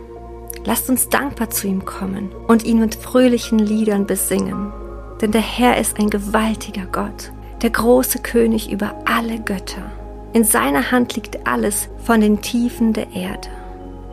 Lasst 0.65 0.89
uns 0.89 1.09
dankbar 1.09 1.51
zu 1.51 1.67
ihm 1.67 1.85
kommen 1.85 2.31
und 2.49 2.65
ihn 2.65 2.81
mit 2.81 2.95
fröhlichen 2.95 3.59
Liedern 3.59 4.07
besingen. 4.07 4.73
Denn 5.21 5.33
der 5.33 5.43
Herr 5.43 5.79
ist 5.79 5.99
ein 5.99 6.11
gewaltiger 6.11 6.87
Gott, 6.87 7.33
der 7.63 7.71
große 7.71 8.21
König 8.21 8.71
über 8.71 8.95
alle 9.05 9.41
Götter. 9.41 9.91
In 10.33 10.45
seiner 10.45 10.91
Hand 10.91 11.17
liegt 11.17 11.47
alles 11.47 11.89
von 12.05 12.21
den 12.21 12.41
Tiefen 12.43 12.93
der 12.93 13.13
Erde 13.13 13.49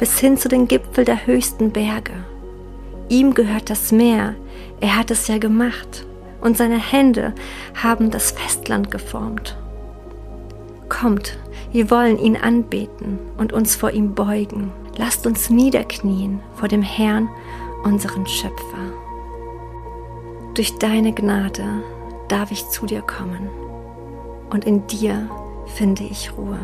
bis 0.04 0.20
hin 0.20 0.36
zu 0.36 0.50
den 0.50 0.68
Gipfel 0.68 1.06
der 1.06 1.28
höchsten 1.28 1.72
Berge. 1.72 2.12
Ihm 3.08 3.34
gehört 3.34 3.70
das 3.70 3.94
Meer, 3.94 4.36
er 4.82 4.98
hat 4.98 5.12
es 5.12 5.30
ja 5.30 5.38
gemacht, 5.38 6.06
und 6.42 6.58
seine 6.58 6.78
Hände 6.78 7.34
haben 7.82 8.12
das 8.12 8.32
Festland 8.32 8.92
geformt. 8.92 9.58
Kommt, 10.90 11.38
wir 11.72 11.90
wollen 11.90 12.20
ihn 12.20 12.36
anbeten 12.36 13.18
und 13.38 13.54
uns 13.54 13.78
vor 13.78 13.92
ihm 13.92 14.14
beugen. 14.14 14.74
Lasst 14.98 15.26
uns 15.26 15.50
niederknien 15.50 16.42
vor 16.56 16.68
dem 16.68 16.82
Herrn, 16.82 17.30
unseren 17.86 18.28
Schöpfer. 18.28 18.92
Durch 20.54 20.78
deine 20.80 21.14
Gnade 21.14 21.64
darf 22.28 22.52
ich 22.52 22.68
zu 22.68 22.86
dir 22.86 23.04
kommen 23.04 23.48
und 24.50 24.66
in 24.66 24.86
dir 24.86 25.30
finde 25.78 26.04
ich 26.04 26.34
Ruhe. 26.38 26.60